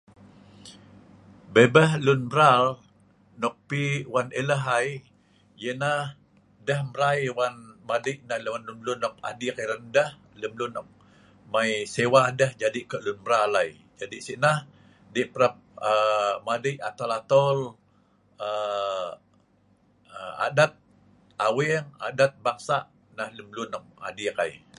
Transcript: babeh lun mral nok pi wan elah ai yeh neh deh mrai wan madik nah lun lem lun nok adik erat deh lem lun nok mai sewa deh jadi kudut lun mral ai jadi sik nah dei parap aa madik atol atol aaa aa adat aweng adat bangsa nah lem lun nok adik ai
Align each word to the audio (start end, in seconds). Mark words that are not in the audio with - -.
babeh 1.53 1.89
lun 2.05 2.21
mral 2.31 2.63
nok 3.41 3.55
pi 3.67 3.83
wan 4.13 4.27
elah 4.41 4.63
ai 4.77 4.87
yeh 5.61 5.75
neh 5.81 6.01
deh 6.67 6.79
mrai 6.91 7.19
wan 7.37 7.55
madik 7.89 8.17
nah 8.29 8.39
lun 8.45 8.61
lem 8.67 8.79
lun 8.85 8.99
nok 9.03 9.15
adik 9.29 9.55
erat 9.63 9.81
deh 9.95 10.09
lem 10.41 10.53
lun 10.59 10.71
nok 10.75 10.87
mai 11.53 11.71
sewa 11.95 12.21
deh 12.39 12.51
jadi 12.61 12.79
kudut 12.89 13.01
lun 13.05 13.17
mral 13.25 13.53
ai 13.61 13.69
jadi 13.99 14.17
sik 14.25 14.37
nah 14.43 14.57
dei 15.13 15.25
parap 15.33 15.53
aa 15.89 16.31
madik 16.47 16.77
atol 16.89 17.11
atol 17.19 17.57
aaa 18.47 19.09
aa 20.17 20.33
adat 20.47 20.71
aweng 21.47 21.87
adat 22.09 22.31
bangsa 22.45 22.77
nah 23.17 23.29
lem 23.37 23.49
lun 23.57 23.69
nok 23.73 23.85
adik 24.09 24.35
ai 24.45 24.53